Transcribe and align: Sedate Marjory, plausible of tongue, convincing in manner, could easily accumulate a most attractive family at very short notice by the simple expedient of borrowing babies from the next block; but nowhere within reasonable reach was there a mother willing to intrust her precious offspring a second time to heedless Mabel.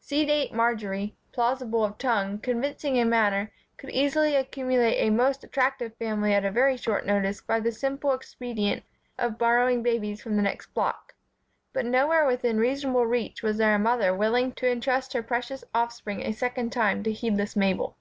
Sedate 0.00 0.54
Marjory, 0.54 1.18
plausible 1.32 1.84
of 1.84 1.98
tongue, 1.98 2.38
convincing 2.38 2.96
in 2.96 3.10
manner, 3.10 3.52
could 3.76 3.90
easily 3.90 4.34
accumulate 4.34 4.96
a 4.96 5.10
most 5.10 5.44
attractive 5.44 5.94
family 5.98 6.32
at 6.32 6.50
very 6.54 6.78
short 6.78 7.04
notice 7.04 7.42
by 7.42 7.60
the 7.60 7.70
simple 7.70 8.14
expedient 8.14 8.84
of 9.18 9.36
borrowing 9.36 9.82
babies 9.82 10.22
from 10.22 10.34
the 10.36 10.40
next 10.42 10.72
block; 10.72 11.12
but 11.74 11.84
nowhere 11.84 12.24
within 12.26 12.56
reasonable 12.56 13.04
reach 13.04 13.42
was 13.42 13.58
there 13.58 13.74
a 13.74 13.78
mother 13.78 14.16
willing 14.16 14.52
to 14.52 14.66
intrust 14.66 15.12
her 15.12 15.22
precious 15.22 15.62
offspring 15.74 16.22
a 16.22 16.32
second 16.32 16.70
time 16.72 17.02
to 17.02 17.12
heedless 17.12 17.54
Mabel. 17.54 17.98